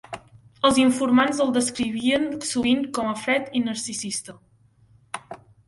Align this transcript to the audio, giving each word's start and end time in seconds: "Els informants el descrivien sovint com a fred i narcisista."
"Els 0.69 0.79
informants 0.83 1.41
el 1.45 1.51
descrivien 1.57 2.25
sovint 2.53 2.83
com 3.01 3.13
a 3.13 3.13
fred 3.27 3.55
i 3.61 3.65
narcisista." 3.69 4.39